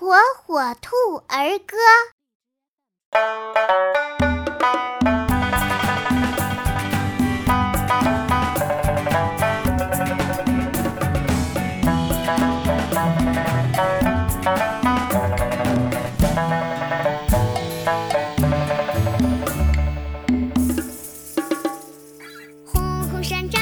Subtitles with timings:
[0.00, 0.96] 火火兔
[1.28, 1.76] 儿歌》。
[23.22, 23.59] 山楂。